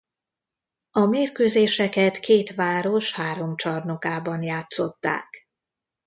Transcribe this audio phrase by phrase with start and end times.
[0.91, 5.47] A mérkőzéseket két város három csarnokában játszották.